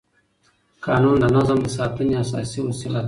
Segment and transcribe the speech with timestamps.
[0.85, 2.99] قانون د نظم د ساتنې اساسي وسیله ده.